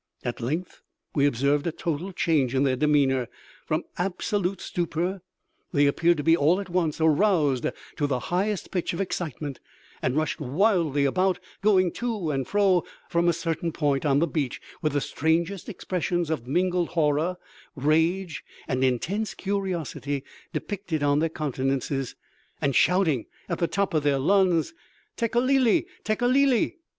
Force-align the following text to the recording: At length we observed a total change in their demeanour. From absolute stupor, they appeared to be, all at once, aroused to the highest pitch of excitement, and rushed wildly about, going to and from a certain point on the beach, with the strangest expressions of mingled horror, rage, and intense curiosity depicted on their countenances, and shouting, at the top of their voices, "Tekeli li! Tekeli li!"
At 0.23 0.41
length 0.41 0.81
we 1.13 1.27
observed 1.27 1.67
a 1.67 1.71
total 1.71 2.11
change 2.11 2.55
in 2.55 2.63
their 2.63 2.75
demeanour. 2.75 3.27
From 3.67 3.83
absolute 3.99 4.59
stupor, 4.59 5.21
they 5.73 5.85
appeared 5.85 6.17
to 6.17 6.23
be, 6.23 6.35
all 6.35 6.59
at 6.59 6.71
once, 6.71 6.99
aroused 6.99 7.67
to 7.97 8.07
the 8.07 8.17
highest 8.33 8.71
pitch 8.71 8.93
of 8.93 8.99
excitement, 8.99 9.59
and 10.01 10.15
rushed 10.15 10.39
wildly 10.41 11.05
about, 11.05 11.39
going 11.61 11.91
to 11.91 12.31
and 12.31 12.47
from 12.47 12.79
a 13.27 13.31
certain 13.31 13.71
point 13.71 14.03
on 14.03 14.17
the 14.17 14.25
beach, 14.25 14.59
with 14.81 14.93
the 14.93 15.01
strangest 15.01 15.69
expressions 15.69 16.31
of 16.31 16.47
mingled 16.47 16.89
horror, 16.97 17.37
rage, 17.75 18.43
and 18.67 18.83
intense 18.83 19.35
curiosity 19.35 20.23
depicted 20.51 21.03
on 21.03 21.19
their 21.19 21.29
countenances, 21.29 22.15
and 22.59 22.75
shouting, 22.75 23.27
at 23.47 23.59
the 23.59 23.67
top 23.67 23.93
of 23.93 24.01
their 24.01 24.17
voices, 24.17 24.73
"Tekeli 25.15 25.59
li! 25.59 25.85
Tekeli 26.03 26.47
li!" 26.47 26.77